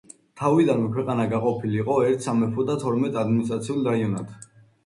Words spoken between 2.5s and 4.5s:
და თორმეტ ადმინისტრაციულ რაიონად.